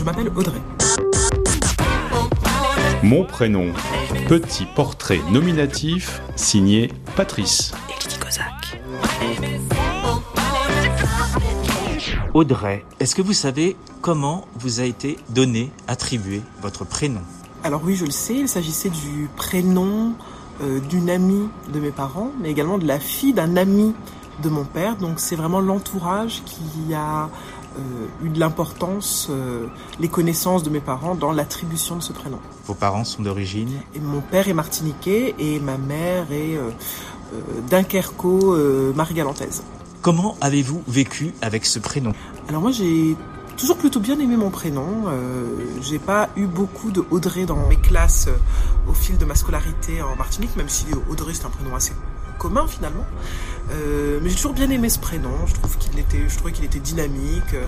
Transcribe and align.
Je 0.00 0.04
m'appelle 0.06 0.30
Audrey. 0.34 0.62
Mon 3.02 3.26
prénom, 3.26 3.66
petit 4.28 4.64
portrait 4.64 5.20
nominatif 5.30 6.22
signé 6.36 6.90
Patrice. 7.16 7.72
Audrey, 12.32 12.82
est-ce 12.98 13.14
que 13.14 13.20
vous 13.20 13.34
savez 13.34 13.76
comment 14.00 14.46
vous 14.54 14.80
a 14.80 14.84
été 14.84 15.18
donné, 15.28 15.70
attribué 15.86 16.40
votre 16.62 16.86
prénom? 16.86 17.20
Alors 17.62 17.82
oui, 17.84 17.94
je 17.94 18.06
le 18.06 18.10
sais, 18.10 18.36
il 18.36 18.48
s'agissait 18.48 18.88
du 18.88 19.28
prénom 19.36 20.14
euh, 20.62 20.80
d'une 20.80 21.10
amie 21.10 21.50
de 21.74 21.78
mes 21.78 21.90
parents, 21.90 22.30
mais 22.40 22.50
également 22.50 22.78
de 22.78 22.86
la 22.86 23.00
fille 23.00 23.34
d'un 23.34 23.54
ami 23.58 23.94
de 24.42 24.48
mon 24.48 24.64
père. 24.64 24.96
Donc 24.96 25.20
c'est 25.20 25.36
vraiment 25.36 25.60
l'entourage 25.60 26.40
qui 26.46 26.94
a 26.94 27.28
eu 28.22 28.28
de 28.28 28.38
l'importance, 28.40 29.28
euh, 29.30 29.66
les 29.98 30.08
connaissances 30.08 30.62
de 30.62 30.70
mes 30.70 30.80
parents 30.80 31.14
dans 31.14 31.32
l'attribution 31.32 31.96
de 31.96 32.02
ce 32.02 32.12
prénom. 32.12 32.38
Vos 32.66 32.74
parents 32.74 33.04
sont 33.04 33.22
d'origine? 33.22 33.80
Et 33.94 34.00
mon 34.00 34.20
père 34.20 34.48
est 34.48 34.54
martiniquais 34.54 35.34
et 35.38 35.60
ma 35.60 35.78
mère 35.78 36.30
est 36.32 36.58
dunkerco-marie-galantaise. 37.70 39.62
Comment 40.02 40.36
avez-vous 40.40 40.82
vécu 40.88 41.34
avec 41.42 41.66
ce 41.66 41.78
prénom? 41.78 42.12
Alors 42.48 42.62
moi 42.62 42.72
j'ai 42.72 43.16
toujours 43.58 43.76
plutôt 43.76 44.00
bien 44.00 44.18
aimé 44.18 44.36
mon 44.36 44.50
prénom. 44.50 45.04
Euh, 45.08 45.44
j'ai 45.82 45.98
pas 45.98 46.30
eu 46.36 46.46
beaucoup 46.46 46.90
de 46.90 47.04
Audrey 47.10 47.44
dans 47.44 47.68
mes 47.68 47.76
classes 47.76 48.28
euh, 48.28 48.90
au 48.90 48.94
fil 48.94 49.18
de 49.18 49.26
ma 49.26 49.34
scolarité 49.34 50.00
en 50.00 50.16
Martinique, 50.16 50.56
même 50.56 50.70
si 50.70 50.86
Audrey 51.10 51.34
c'est 51.34 51.44
un 51.44 51.50
prénom 51.50 51.76
assez 51.76 51.92
commun 52.40 52.66
finalement. 52.66 53.04
Euh, 53.72 54.18
mais 54.20 54.30
j'ai 54.30 54.36
toujours 54.36 54.54
bien 54.54 54.70
aimé 54.70 54.88
ce 54.88 54.98
prénom. 54.98 55.30
Je 55.46 55.54
trouve 55.54 55.76
qu'il 55.78 55.96
était, 55.98 56.28
je 56.28 56.36
trouvais 56.36 56.52
qu'il 56.52 56.64
était 56.64 56.80
dynamique, 56.80 57.54
euh, 57.54 57.64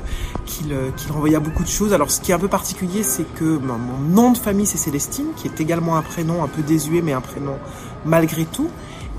qu'il 0.46 0.72
euh, 0.72 0.90
qu'il 0.96 1.12
renvoyait 1.12 1.38
beaucoup 1.38 1.62
de 1.62 1.68
choses. 1.68 1.92
Alors 1.92 2.10
ce 2.10 2.20
qui 2.20 2.32
est 2.32 2.34
un 2.34 2.40
peu 2.40 2.48
particulier, 2.48 3.02
c'est 3.04 3.26
que 3.34 3.58
ben, 3.58 3.78
mon 3.78 3.98
nom 3.98 4.32
de 4.32 4.38
famille 4.38 4.66
c'est 4.66 4.78
Célestine, 4.78 5.26
qui 5.36 5.46
est 5.46 5.60
également 5.60 5.96
un 5.96 6.02
prénom 6.02 6.42
un 6.42 6.48
peu 6.48 6.62
désuet, 6.62 7.02
mais 7.02 7.12
un 7.12 7.20
prénom 7.20 7.56
malgré 8.04 8.44
tout, 8.46 8.70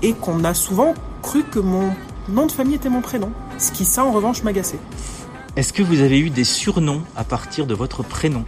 et 0.02 0.12
qu'on 0.12 0.44
a 0.44 0.52
souvent 0.52 0.92
cru 1.22 1.44
que 1.44 1.60
mon 1.60 1.90
nom 2.28 2.46
de 2.46 2.52
famille 2.52 2.74
était 2.74 2.90
mon 2.90 3.00
prénom. 3.00 3.30
Ce 3.58 3.70
qui, 3.70 3.84
ça, 3.84 4.04
en 4.04 4.12
revanche, 4.12 4.42
m'agaçait. 4.42 4.80
Est-ce 5.56 5.72
que 5.72 5.82
vous 5.82 6.00
avez 6.00 6.18
eu 6.18 6.30
des 6.30 6.44
surnoms 6.44 7.02
à 7.16 7.22
partir 7.22 7.66
de 7.66 7.74
votre 7.74 8.02
prénom? 8.02 8.44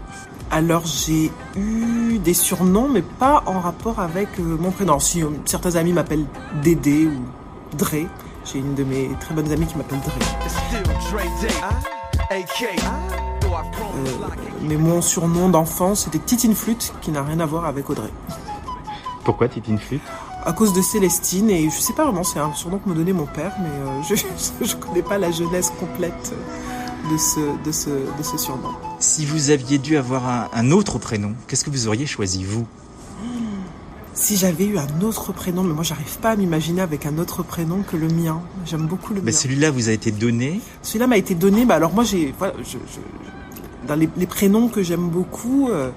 Alors, 0.51 0.87
j'ai 0.87 1.33
eu 1.57 2.19
des 2.19 2.35
surnoms, 2.35 2.89
mais 2.89 3.03
pas 3.03 3.43
en 3.47 3.61
rapport 3.61 3.99
avec 3.99 4.29
euh, 4.39 4.57
mon 4.59 4.71
prénom. 4.71 5.01
Si 5.01 5.23
euh, 5.23 5.29
certains 5.45 5.75
amis 5.75 5.93
m'appellent 5.93 6.27
Dédé 6.63 7.07
ou 7.07 7.77
Dre, 7.77 8.07
j'ai 8.45 8.59
une 8.61 8.75
de 8.75 8.85
mes 8.85 9.11
très 9.21 9.35
bonnes 9.35 9.51
amies 9.51 9.67
qui 9.67 9.77
m'appelle 9.77 9.99
Dre. 10.01 10.13
Euh, 13.93 14.05
mais 14.63 14.77
mon 14.77 15.03
surnom 15.03 15.49
d'enfant, 15.49 15.95
c'était 15.97 16.21
Titine 16.21 16.55
Flûte, 16.55 16.95
qui 17.01 17.11
n'a 17.11 17.23
rien 17.23 17.41
à 17.41 17.47
voir 17.47 17.65
avec 17.67 17.91
Audrey. 17.91 18.11
Pourquoi 19.25 19.49
Titine 19.49 19.79
Flûte? 19.79 20.03
À 20.45 20.53
cause 20.53 20.73
de 20.73 20.81
Célestine 20.81 21.51
et 21.51 21.69
je 21.69 21.81
sais 21.81 21.93
pas 21.93 22.05
vraiment, 22.05 22.23
c'est 22.23 22.39
un 22.39 22.53
surnom 22.55 22.79
que 22.79 22.89
me 22.89 22.95
donnait 22.95 23.13
mon 23.13 23.27
père, 23.27 23.53
mais 23.61 23.69
je, 24.17 24.65
je 24.65 24.77
connais 24.77 25.03
pas 25.03 25.19
la 25.19 25.33
jeunesse 25.33 25.73
complète 25.81 26.33
de 27.11 27.17
ce, 27.17 27.41
de 27.65 27.73
ce, 27.73 27.91
de 27.91 28.23
ce 28.23 28.39
surnom. 28.39 28.71
Si 29.07 29.25
vous 29.25 29.51
aviez 29.51 29.79
dû 29.79 29.97
avoir 29.97 30.29
un, 30.29 30.49
un 30.53 30.71
autre 30.73 30.99
prénom, 30.99 31.33
qu'est-ce 31.47 31.63
que 31.65 31.71
vous 31.71 31.87
auriez 31.87 32.07
choisi 32.07 32.43
vous 32.43 32.67
Si 34.15 34.37
j'avais 34.37 34.67
eu 34.67 34.79
un 34.79 35.01
autre 35.01 35.33
prénom, 35.33 35.63
mais 35.63 35.75
moi 35.75 35.85
j'arrive 35.85 36.19
pas 36.19 36.31
à 36.31 36.37
m'imaginer 36.37 36.81
avec 36.81 37.07
un 37.07 37.17
autre 37.19 37.45
prénom 37.45 37.83
que 37.83 37.97
le 37.97 38.09
mien. 38.09 38.41
J'aime 38.65 38.87
beaucoup 38.87 39.15
le 39.15 39.21
Mais 39.23 39.31
mien. 39.31 39.37
celui-là 39.37 39.71
vous 39.71 39.89
a 39.89 39.93
été 39.93 40.11
donné. 40.11 40.61
Celui-là 40.83 41.07
m'a 41.07 41.19
été 41.19 41.37
donné. 41.37 41.65
Bah 41.65 41.77
alors 41.77 41.93
moi 41.95 42.03
j'ai, 42.03 42.35
voilà, 42.37 42.55
je, 42.65 42.73
je- 42.79 43.87
dans 43.87 43.95
les, 43.95 44.09
les 44.17 44.27
prénoms 44.27 44.67
que 44.69 44.83
j'aime 44.83 45.09
beaucoup, 45.09 45.69
euh, 45.69 45.91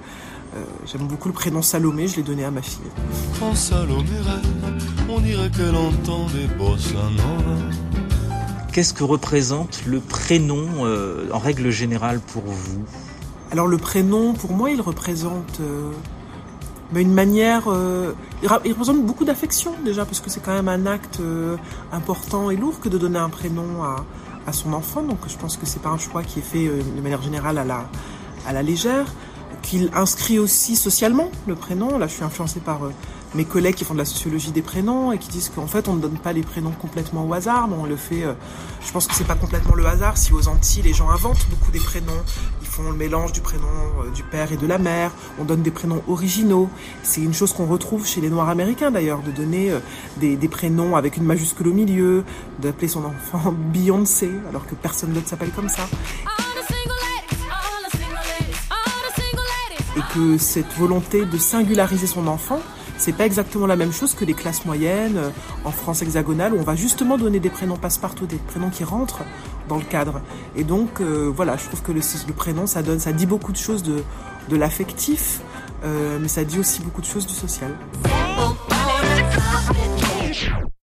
euh, 0.54 0.62
j'aime 0.86 1.08
beaucoup 1.08 1.26
le 1.28 1.34
prénom 1.34 1.62
Salomé. 1.62 2.06
Je 2.06 2.16
l'ai 2.16 2.22
donné 2.22 2.44
à 2.44 2.52
ma 2.52 2.62
fille. 2.62 2.78
Quand 3.40 3.56
Salomé 3.56 4.04
rêve, 4.24 4.84
on 5.08 5.18
dirait 5.18 5.50
qu'elle 5.50 5.74
entend 5.74 6.26
des 6.28 6.46
bossa. 6.56 7.10
Qu'est-ce 8.80 8.94
que 8.94 9.04
représente 9.04 9.84
le 9.84 10.00
prénom 10.00 10.86
euh, 10.86 11.28
en 11.34 11.38
règle 11.38 11.68
générale 11.68 12.18
pour 12.18 12.44
vous? 12.44 12.82
Alors 13.52 13.66
le 13.66 13.76
prénom, 13.76 14.32
pour 14.32 14.52
moi, 14.52 14.70
il 14.70 14.80
représente 14.80 15.60
euh, 15.60 15.92
une 16.94 17.12
manière. 17.12 17.64
euh, 17.68 18.14
il, 18.42 18.48
représente 18.48 19.04
beaucoup 19.04 19.26
d'affection 19.26 19.74
déjà, 19.84 20.06
parce 20.06 20.20
que 20.20 20.30
c'est 20.30 20.40
quand 20.40 20.54
même 20.54 20.68
un 20.68 20.86
acte 20.86 21.20
euh, 21.20 21.58
important 21.92 22.50
et 22.50 22.56
lourd 22.56 22.80
que 22.80 22.88
de 22.88 22.96
donner 22.96 23.18
un 23.18 23.28
prénom 23.28 23.84
à, 23.84 24.06
à 24.46 24.54
son 24.54 24.72
enfant. 24.72 25.02
Donc 25.02 25.18
je 25.28 25.36
pense 25.36 25.58
que 25.58 25.66
c'est 25.66 25.82
pas 25.82 25.90
un 25.90 25.98
choix 25.98 26.22
qui 26.22 26.38
est 26.38 26.42
fait 26.42 26.66
de 26.66 27.02
manière 27.02 27.20
générale 27.20 27.58
à 27.58 27.66
la, 27.66 27.86
à 28.46 28.54
la 28.54 28.62
légère. 28.62 29.12
Qu'il 29.60 29.90
inscrit 29.94 30.38
aussi 30.38 30.74
socialement 30.74 31.30
le 31.46 31.54
prénom. 31.54 31.98
Là, 31.98 32.06
je 32.06 32.14
suis 32.14 32.24
influencée 32.24 32.60
par 32.60 32.80
mes 33.34 33.44
collègues 33.44 33.76
qui 33.76 33.84
font 33.84 33.94
de 33.94 33.98
la 33.98 34.04
sociologie 34.04 34.50
des 34.50 34.62
prénoms 34.62 35.12
et 35.12 35.18
qui 35.18 35.28
disent 35.28 35.50
qu'en 35.54 35.66
fait, 35.66 35.88
on 35.88 35.94
ne 35.94 36.00
donne 36.00 36.18
pas 36.18 36.32
les 36.32 36.42
prénoms 36.42 36.72
complètement 36.72 37.26
au 37.26 37.32
hasard, 37.32 37.68
mais 37.68 37.76
on 37.78 37.84
le 37.86 37.96
fait. 37.96 38.24
euh, 38.24 38.32
je 38.84 38.90
pense 38.92 39.06
que 39.06 39.14
c'est 39.14 39.26
pas 39.26 39.34
complètement 39.36 39.74
le 39.74 39.86
hasard. 39.86 40.16
Si 40.16 40.32
aux 40.32 40.48
Antilles, 40.48 40.82
les 40.82 40.92
gens 40.92 41.10
inventent 41.10 41.46
beaucoup 41.48 41.70
des 41.70 41.78
prénoms, 41.78 42.22
ils 42.60 42.66
font 42.66 42.90
le 42.90 42.96
mélange 42.96 43.32
du 43.32 43.40
prénom 43.40 43.68
euh, 44.04 44.10
du 44.10 44.22
père 44.24 44.52
et 44.52 44.56
de 44.56 44.66
la 44.66 44.78
mère. 44.78 45.12
On 45.38 45.44
donne 45.44 45.62
des 45.62 45.70
prénoms 45.70 46.02
originaux. 46.08 46.68
C'est 47.02 47.20
une 47.20 47.34
chose 47.34 47.52
qu'on 47.52 47.66
retrouve 47.66 48.06
chez 48.06 48.20
les 48.20 48.30
Noirs 48.30 48.48
américains 48.48 48.90
d'ailleurs, 48.90 49.20
de 49.22 49.30
donner 49.30 49.70
euh, 49.70 49.78
des, 50.16 50.36
des 50.36 50.48
prénoms 50.48 50.96
avec 50.96 51.16
une 51.16 51.24
majuscule 51.24 51.68
au 51.68 51.72
milieu, 51.72 52.24
d'appeler 52.58 52.88
son 52.88 53.04
enfant 53.04 53.52
Beyoncé, 53.72 54.30
alors 54.48 54.66
que 54.66 54.74
personne 54.74 55.12
d'autre 55.12 55.28
s'appelle 55.28 55.50
comme 55.50 55.68
ça. 55.68 55.82
et 59.96 60.14
que 60.14 60.38
cette 60.38 60.72
volonté 60.78 61.24
de 61.26 61.36
singulariser 61.36 62.06
son 62.06 62.26
enfant, 62.28 62.60
c'est 63.00 63.14
pas 63.14 63.24
exactement 63.24 63.66
la 63.66 63.76
même 63.76 63.92
chose 63.92 64.14
que 64.14 64.26
les 64.26 64.34
classes 64.34 64.66
moyennes 64.66 65.18
en 65.64 65.70
France 65.70 66.02
hexagonale 66.02 66.52
où 66.52 66.58
on 66.58 66.62
va 66.62 66.76
justement 66.76 67.16
donner 67.16 67.40
des 67.40 67.48
prénoms 67.48 67.76
passe-partout, 67.76 68.26
des 68.26 68.36
prénoms 68.36 68.68
qui 68.68 68.84
rentrent 68.84 69.22
dans 69.68 69.78
le 69.78 69.84
cadre. 69.84 70.20
Et 70.54 70.64
donc 70.64 71.00
euh, 71.00 71.32
voilà, 71.34 71.56
je 71.56 71.64
trouve 71.64 71.80
que 71.80 71.92
le, 71.92 72.00
le 72.26 72.32
prénom 72.34 72.66
ça 72.66 72.82
donne, 72.82 73.00
ça 73.00 73.12
dit 73.12 73.26
beaucoup 73.26 73.52
de 73.52 73.56
choses 73.56 73.82
de, 73.82 74.02
de 74.50 74.56
l'affectif, 74.56 75.40
euh, 75.82 76.18
mais 76.20 76.28
ça 76.28 76.44
dit 76.44 76.58
aussi 76.58 76.82
beaucoup 76.82 77.00
de 77.00 77.06
choses 77.06 77.26
du 77.26 77.34
social. 77.34 77.70